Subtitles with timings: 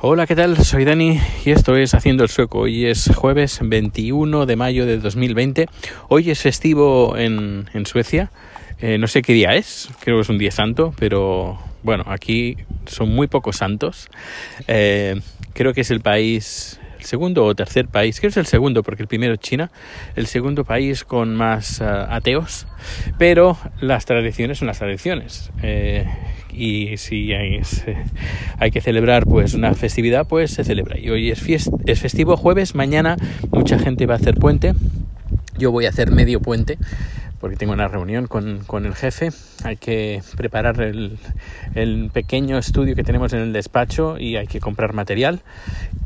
[0.00, 0.56] Hola, ¿qué tal?
[0.58, 2.60] Soy Dani y esto es Haciendo el Sueco.
[2.60, 5.66] Hoy es jueves 21 de mayo de 2020.
[6.06, 8.30] Hoy es festivo en, Suecia.
[8.80, 12.58] Eh, no sé qué día es, creo que es un día santo, pero bueno, aquí
[12.86, 14.08] son muy pocos santos.
[14.68, 15.20] Eh,
[15.52, 16.78] creo que es el país,
[17.08, 19.70] segundo o tercer país, creo que es el segundo, porque el primero es China,
[20.14, 22.66] el segundo país con más uh, ateos,
[23.18, 25.50] pero las tradiciones son las tradiciones.
[25.62, 26.06] Eh,
[26.52, 27.60] y si hay,
[28.58, 30.98] hay, que celebrar pues una festividad, pues se celebra.
[30.98, 33.16] Y hoy es, fiest, es festivo jueves, mañana
[33.50, 34.74] mucha gente va a hacer puente,
[35.56, 36.78] yo voy a hacer medio puente
[37.40, 39.30] porque tengo una reunión con, con el jefe,
[39.64, 41.18] hay que preparar el,
[41.74, 45.40] el, pequeño estudio que tenemos en el despacho y hay que comprar material.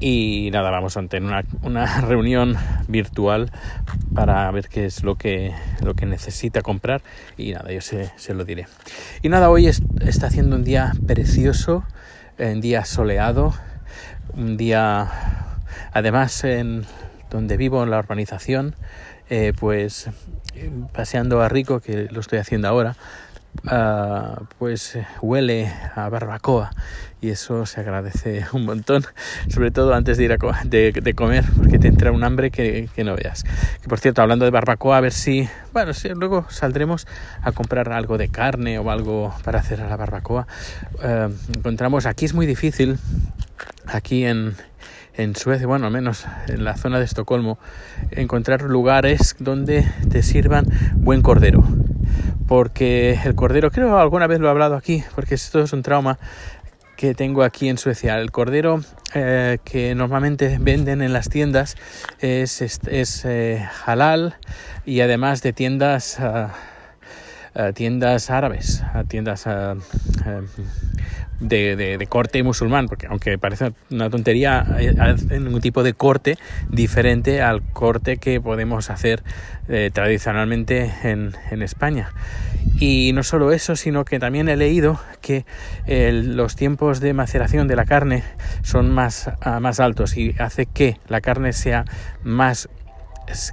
[0.00, 2.56] Y nada, vamos a tener una, una reunión
[2.88, 3.52] virtual
[4.14, 7.02] para ver qué es lo que, lo que necesita comprar.
[7.36, 8.66] Y nada, yo se, se lo diré.
[9.22, 11.84] Y nada, hoy es, está haciendo un día precioso,
[12.38, 13.54] un día soleado,
[14.34, 15.08] un día
[15.92, 16.84] además en
[17.30, 18.74] donde vivo en la urbanización,
[19.30, 20.10] eh, pues
[20.92, 22.96] paseando a Rico, que lo estoy haciendo ahora,
[23.64, 26.70] uh, pues huele a barbacoa
[27.20, 29.04] y eso se agradece un montón,
[29.48, 33.04] sobre todo antes de ir a de, comer, porque te entra un hambre que, que,
[33.04, 33.44] no veas.
[33.82, 37.06] Que por cierto, hablando de barbacoa, a ver si, bueno, si luego saldremos
[37.42, 40.46] a comprar algo de carne o algo para hacer a la barbacoa.
[40.94, 42.98] Uh, encontramos, aquí es muy difícil,
[43.86, 44.56] aquí en,
[45.22, 47.58] en Suecia, bueno, al menos en la zona de Estocolmo,
[48.10, 51.62] encontrar lugares donde te sirvan buen cordero.
[52.48, 56.18] Porque el cordero, creo alguna vez lo he hablado aquí, porque esto es un trauma
[56.96, 58.18] que tengo aquí en Suecia.
[58.18, 58.80] El cordero
[59.14, 61.76] eh, que normalmente venden en las tiendas
[62.18, 64.36] es, es, eh, halal
[64.84, 66.18] y además de tiendas...
[66.18, 66.48] Uh,
[67.54, 69.46] uh, tiendas árabes, uh, tiendas
[71.40, 74.66] de, de, corte musulmán, porque aunque parece una tontería,
[74.98, 76.38] hacen un tipo de corte
[76.68, 79.22] diferente al corte que podemos hacer
[79.68, 82.12] eh, tradicionalmente en, España.
[82.78, 85.44] Y no solo eso, sino que también he leído que
[85.86, 88.24] eh, los tiempos de maceración de la carne
[88.62, 91.84] son más, uh, más altos y hace que la carne sea
[92.24, 92.68] más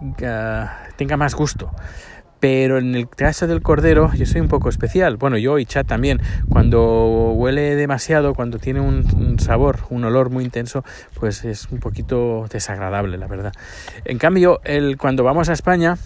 [0.02, 0.66] uh,
[0.97, 1.72] tenga más gusto
[2.40, 5.18] pero en el caso del cordero yo soy un poco especial.
[5.18, 6.22] Bueno, yo y Chad también.
[6.50, 10.84] Cuando huele demasiado, cuando tiene un, un, sabor, un olor muy intenso,
[11.20, 13.53] pues es un poquito desagradable, la verdad.
[14.06, 15.97] En cambio, el, cuando vamos a España,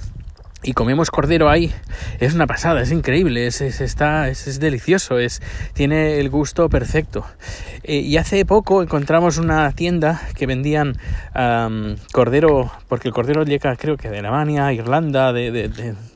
[0.63, 1.73] y comemos cordero ahí.
[2.19, 5.41] Es una pasada es increíble es, es está es, delicioso es
[5.73, 7.25] tiene el gusto perfecto.
[7.83, 10.97] Eh, y hace poco encontramos una tienda que vendían
[12.11, 15.33] cordero porque el cordero llega creo que de Alemania Irlanda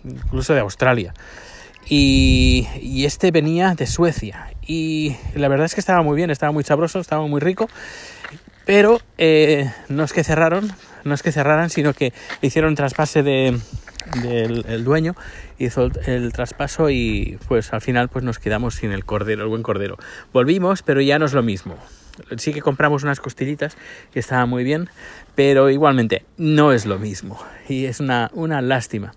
[0.04, 1.14] incluso de Australia.
[1.88, 4.48] Y, y, este venía de Suecia.
[4.66, 7.68] Y la verdad es que estaba muy bien estaba muy sabroso estaba muy rico.
[8.66, 10.72] Pero eh, no es que cerraron
[11.04, 13.60] no es que cerraran sino que hicieron traspase de
[14.22, 15.16] del el dueño
[15.58, 19.64] hizo el, traspaso y pues al final pues nos quedamos sin el cordero, el buen
[19.64, 19.98] cordero.
[20.34, 21.78] Volvimos, pero ya no es lo mismo.
[22.38, 23.76] Sí que compramos unas costillitas
[24.14, 24.90] que estaban muy bien,
[25.36, 29.14] pero igualmente no es lo mismo y es una, una lástima.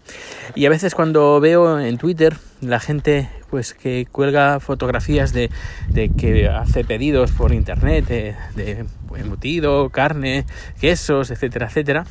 [0.56, 5.48] Y a veces cuando veo en Twitter la gente pues que cuelga fotografías de,
[5.88, 8.84] de que hace pedidos por internet de, de
[9.16, 10.44] embutido, carne,
[10.80, 12.04] quesos, etcétera, etcétera,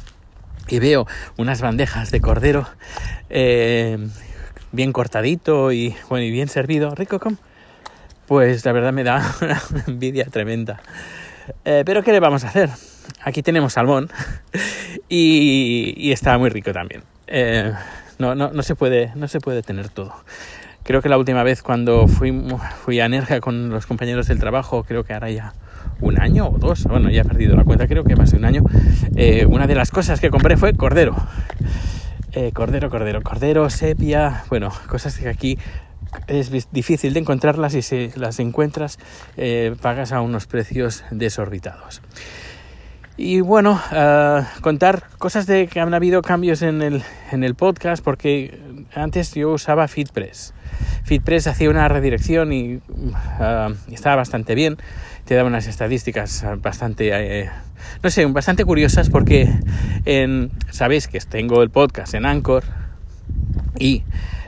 [0.68, 1.08] y veo
[1.38, 2.68] unas bandejas de cordero
[3.30, 3.98] eh,
[4.72, 7.38] bien cortadito y, bueno, y bien servido, rico como,
[8.28, 10.82] pues la verdad me da una envidia tremenda.
[11.64, 12.70] Eh, pero ¿qué le vamos a hacer?
[13.22, 14.10] Aquí tenemos salmón
[15.10, 17.04] y, y está muy rico también.
[17.28, 17.74] Eh,
[18.20, 20.14] no, no, no, se puede, no se puede tener todo.
[20.84, 22.34] Creo que la última vez cuando fui,
[22.84, 25.54] fui a Nerja con los compañeros del trabajo, creo que ahora ya
[26.02, 28.46] un año o dos, bueno, ya he perdido la cuenta, creo que más de un
[28.46, 28.64] año,
[29.16, 31.16] eh, una de las cosas que compré fue cordero.
[32.34, 35.58] Eh, cordero, cordero, cordero, sepia, bueno, cosas que aquí
[36.28, 39.00] es difícil de encontrarlas y si las encuentras
[39.38, 42.02] eh, pagas a unos precios desorbitados.
[43.20, 47.02] Y bueno, uh, contar cosas de que han habido cambios en el,
[47.32, 48.60] en el podcast, porque
[48.94, 50.54] antes yo usaba FitPress.
[51.04, 54.78] FitPress hacía una redirección y uh, estaba bastante bien
[55.28, 57.50] te da unas estadísticas bastante, eh,
[58.02, 59.54] no sé, bastante curiosas porque
[60.72, 62.64] sabéis que tengo el podcast en Anchor
[63.78, 64.04] y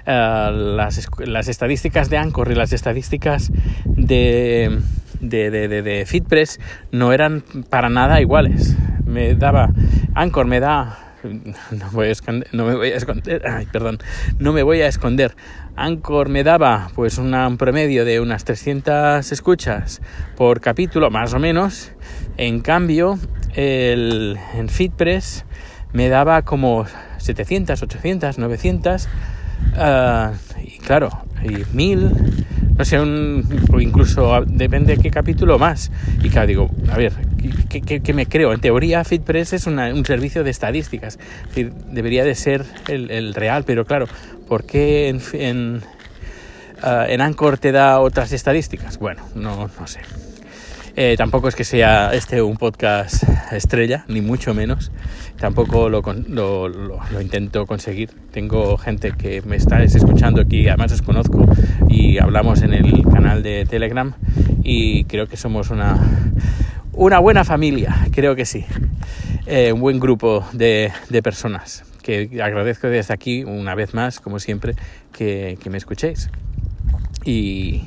[0.08, 3.52] uh, las, las, estadísticas de Anchor y las estadísticas
[3.84, 4.80] de,
[5.20, 6.62] de, de, de, de FitPress
[6.94, 8.78] no eran para nada iguales.
[9.06, 9.74] Me daba,
[10.16, 14.00] Anchor me da no, me voy a esconder, ay, perdón,
[14.40, 15.36] no me voy a esconder.
[15.76, 20.02] Anchor me daba pues un promedio de unas 300 escuchas
[20.36, 21.92] por capítulo, más o menos.
[22.38, 23.20] En cambio,
[23.56, 25.46] el, en FitPress
[25.94, 26.86] me daba como
[27.18, 30.49] 700, 800, 900 y
[30.86, 31.10] claro,
[31.44, 32.12] y 1000,
[32.78, 35.92] no sé, un, o incluso depende de qué capítulo más.
[36.24, 37.14] Y claro, digo, a ver,
[37.70, 38.54] ¿qué, me creo?
[38.54, 41.20] En teoría, FitPress es un servicio de estadísticas,
[41.92, 44.08] debería de ser el, real, pero claro,
[44.48, 45.82] ¿por qué en, en,
[46.82, 48.98] ah, en Anchor te da otras estadísticas?
[48.98, 50.00] Bueno, no, no sé.
[50.96, 54.92] Eh, tampoco es que sea este un podcast estrella, ni mucho menos.
[55.38, 58.10] Tampoco lo, lo, intento conseguir.
[58.32, 61.48] Tengo gente que me está escuchando aquí, además os conozco
[61.88, 64.14] y hablamos en el canal de Telegram
[64.64, 65.98] y creo que somos una,
[66.94, 68.66] una buena familia, creo que sí.
[69.46, 70.92] Eh, un buen grupo de,
[71.24, 74.76] personas que agradezco desde aquí una vez más, como siempre,
[75.12, 76.30] que, que me escuchéis.
[77.26, 77.84] Y,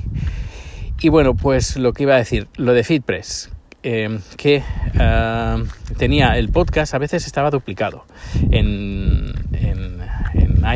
[1.02, 3.50] y bueno, pues lo que iba a decir, lo de FeedPress,
[3.82, 4.62] eh, que
[4.94, 5.64] eh,
[5.99, 8.04] tenía el podcast, a veces estaba duplicado
[8.50, 9.32] en,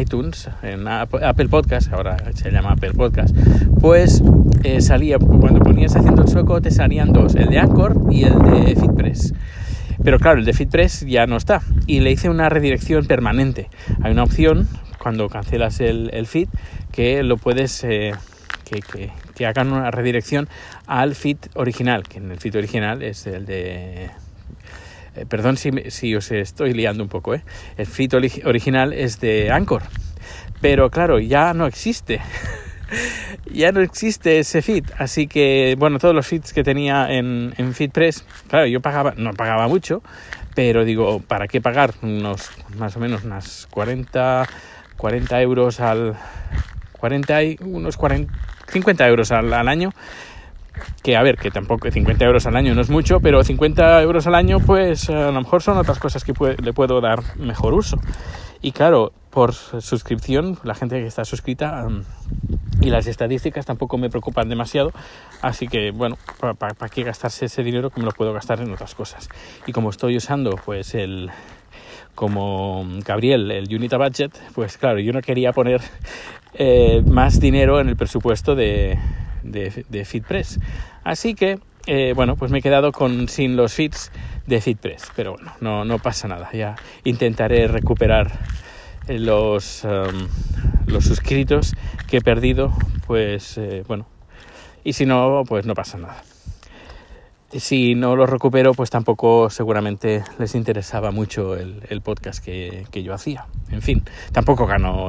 [0.01, 3.37] iTunes, en Apple Podcast, ahora se llama Apple Podcast,
[3.81, 4.21] pues
[4.65, 8.37] eh, salía, cuando ponías haciendo el sueco, te salían dos, el de Anchor y el
[8.37, 9.33] de FeedPress.
[10.03, 11.63] Pero claro, el de FeedPress ya no está.
[11.87, 13.71] Y le hice una redirección permanente.
[14.03, 14.69] Hay una opción
[14.99, 16.49] cuando cancelas el, el feed
[16.91, 17.85] que lo puedes
[18.67, 20.49] que, que, hagan una redirección
[20.87, 24.11] al feed original, que en el feed original es el de
[25.15, 27.43] eh, perdón si, si, os estoy liando un poco, ¿eh?
[27.77, 28.15] el feed
[28.45, 29.83] original es de Anchor,
[30.61, 32.21] pero claro, ya no existe.
[33.51, 37.73] ya no existe ese feed, así que bueno, todos los feeds que tenía en, en
[37.73, 40.03] FeedPress, claro, yo pagaba, no pagaba mucho,
[40.55, 44.47] pero digo, ¿para qué pagar unos más o menos unas 40,
[44.97, 46.17] 40 euros al
[46.99, 48.33] 40 y unos 40
[48.69, 49.91] 50 euros al, año
[51.03, 54.27] que a ver, que tampoco 50 euros al año no es mucho, pero 50 euros
[54.27, 57.99] al año pues a lo mejor son otras cosas que le puedo dar mejor uso.
[58.61, 61.87] Y claro, por suscripción, la gente que está suscrita
[62.81, 64.93] y las estadísticas tampoco me preocupan demasiado,
[65.43, 66.17] así que bueno,
[66.59, 69.29] ¿para, qué gastarse ese dinero que me lo puedo gastar en otras cosas?
[69.67, 71.31] Y como estoy usando pues el
[72.15, 75.83] como Gabriel, el Unita Budget, pues claro, yo no quería poner
[76.59, 78.99] eh, más dinero en el presupuesto de,
[79.43, 80.59] de, FeedPress.
[81.05, 84.11] Así que, eh, bueno, pues me he quedado con, sin los feeds
[84.47, 85.13] de FeedPress.
[85.15, 86.51] Pero bueno, no, no pasa nada.
[86.53, 88.33] Ya intentaré recuperar
[89.09, 90.29] los, um,
[90.87, 91.75] los suscritos
[92.09, 92.73] que he perdido.
[93.07, 94.07] Pues eh, bueno,
[94.83, 96.23] y si no, pues no pasa nada
[97.53, 103.47] si no lo recupero, pues tampoco seguramente les interesaba mucho el, podcast que, yo hacía.
[103.71, 104.03] En fin,
[104.33, 105.09] tampoco gano,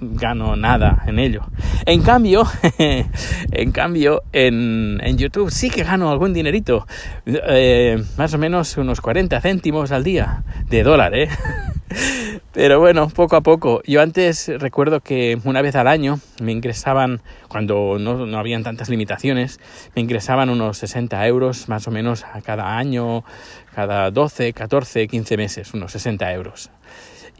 [0.00, 1.42] gano nada en ello.
[1.86, 2.44] En cambio,
[2.78, 6.86] en cambio, en, YouTube sí que gano algún dinerito.
[7.26, 11.28] Eh, más o menos unos 40 céntimos al día de dólar, ¿eh?
[12.54, 13.82] Pero bueno, poco a poco.
[13.84, 18.88] Yo antes recuerdo que una vez al año me ingresaban, cuando no, no habían tantas
[18.88, 19.58] limitaciones,
[19.96, 23.24] me ingresaban unos 60 euros más o menos a cada año,
[23.74, 26.70] cada 12, 14, 15 meses, unos 60 euros.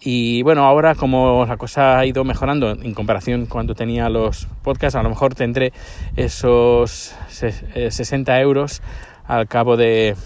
[0.01, 4.97] Y bueno, ahora como la cosa ha ido mejorando en comparación cuando tenía los podcasts,
[4.97, 5.73] a lo mejor tendré
[6.17, 8.83] esos 60 euros
[9.29, 10.17] al cabo de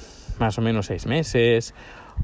[0.40, 1.74] más o menos 6 meses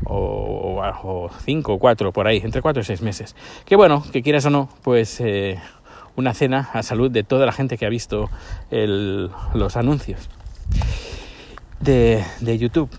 [0.04, 3.34] o, cinco o cuatro por ahí, entre cuatro y seis meses.
[3.64, 5.58] Que bueno, que quieras o no, pues eh,
[6.16, 8.30] una cena a salud de toda la gente que ha visto
[8.70, 10.28] los anuncios
[11.80, 12.24] de,
[12.58, 12.90] YouTube.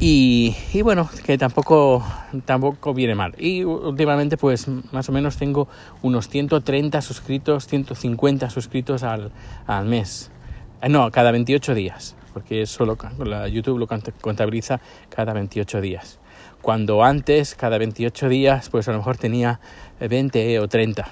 [0.00, 2.04] Y, bueno, que tampoco,
[2.44, 3.34] tampoco viene mal.
[3.38, 5.68] Y últimamente, pues más o menos tengo
[6.02, 9.30] unos 130 suscritos, 150 suscritos al,
[9.66, 10.30] al mes.
[10.82, 13.86] Eh, no, cada 28 días porque solo la YouTube lo
[14.20, 16.18] contabiliza cada 28 días.
[16.60, 19.60] Cuando antes, cada 28 días, pues a lo mejor tenía
[20.00, 21.06] 20 o 30.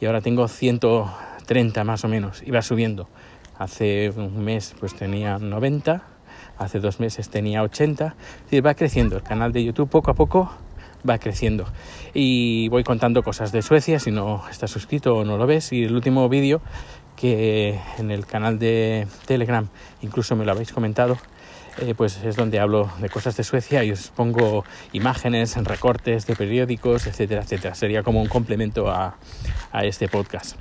[0.00, 2.42] Y ahora tengo 130 más o menos.
[2.52, 3.08] Va subiendo.
[3.58, 6.02] Hace un mes pues tenía 90.
[6.56, 8.14] Hace dos meses tenía 80.
[8.50, 9.16] Y va creciendo.
[9.16, 10.50] El canal de YouTube poco a poco
[11.08, 11.66] va creciendo.
[12.14, 15.72] Y voy contando cosas de Suecia, si no estás suscrito o no lo ves.
[15.72, 16.60] Y el último vídeo
[17.20, 19.68] que en el canal de Telegram
[20.00, 21.18] incluso me lo habéis comentado,
[21.78, 26.34] eh, pues es donde hablo de cosas de Suecia y os pongo imágenes, recortes de
[26.34, 27.74] periódicos, etcétera, etcétera.
[27.74, 29.16] Sería como un complemento a,
[29.82, 30.56] este podcast.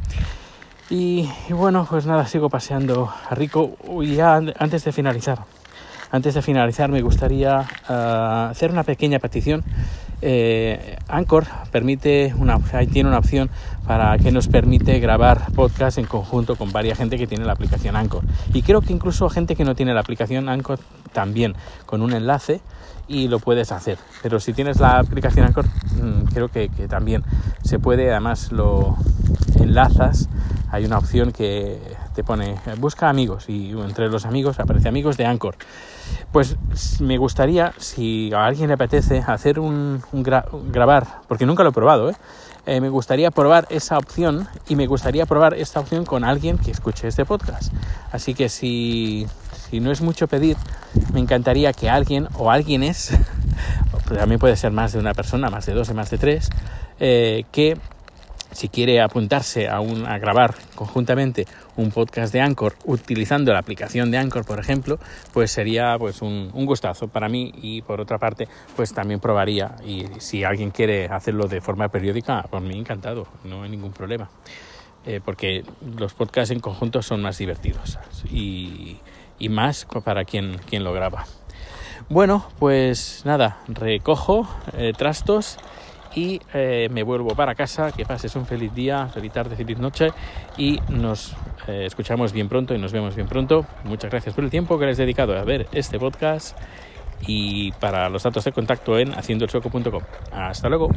[0.90, 3.78] Y, bueno, pues nada, sigo paseando a Rico.
[4.02, 5.40] Y ya antes de finalizar,
[6.12, 9.64] antes de finalizar me gustaría ah, hacer una pequeña petición
[10.22, 12.60] eh, Anchor permite una,
[12.92, 13.50] tiene una opción
[13.88, 17.96] para que nos permite grabar podcast en conjunto con varias gente que tiene la aplicación
[17.96, 18.24] Anchor.
[18.54, 20.80] Y creo que incluso gente que no tiene la aplicación Anchor
[21.14, 22.62] también, con un enlace
[23.08, 23.98] y lo puedes hacer.
[24.22, 27.24] Pero si tienes la aplicación Anchor, mm, creo que, que también
[27.64, 28.98] se puede, además lo
[29.56, 30.30] enlazas,
[30.72, 31.80] hay una opción que
[32.14, 35.56] te pone busca amigos y entre los amigos aparece amigos de Anchor.
[36.32, 36.56] Pues
[37.00, 40.04] me gustaría, si a alguien le apetece, hacer un,
[40.72, 42.16] grabar, porque nunca lo he probado, ¿eh?
[42.66, 42.82] ¿eh?
[42.82, 47.08] me gustaría probar esa opción y me gustaría probar esta opción con alguien que escuche
[47.08, 47.74] este podcast.
[48.12, 49.26] Así que si,
[49.70, 50.58] si no es mucho pedir,
[51.14, 53.12] me encantaría que alguien o alguien es,
[54.08, 56.50] también puede ser más de una persona, más de dos, más de tres,
[57.00, 57.78] eh, que
[58.52, 64.12] si quiere apuntarse a, un, a grabar conjuntamente un podcast de Anchor utilizando la aplicación
[64.12, 65.00] de Anchor, por ejemplo,
[65.34, 70.06] pues sería pues un, gustazo para mí y por otra parte pues también probaría y
[70.20, 74.30] si alguien quiere hacerlo de forma periódica, por mí encantado, no hay ningún problema.
[75.06, 75.64] Eh, porque
[75.98, 77.98] los podcasts en conjunto son más divertidos
[78.30, 79.00] y,
[79.50, 81.26] más para quien, quien lo graba.
[82.10, 85.58] Bueno, pues nada, recojo eh, trastos
[86.16, 87.92] y eh, me vuelvo para casa.
[87.92, 90.12] Que pases un feliz día, feliz tarde, feliz noche
[90.58, 91.36] y nos
[91.68, 93.66] eh, escuchamos bien pronto y nos vemos bien pronto.
[93.84, 96.58] Muchas gracias por el tiempo que les he dedicado a ver este podcast
[97.28, 100.02] y para los datos de contacto en haciendoelsueco.com.
[100.32, 100.90] Hasta luego.